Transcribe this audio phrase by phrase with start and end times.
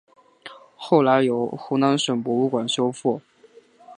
[0.75, 3.21] 后来由湖南省博物馆修复。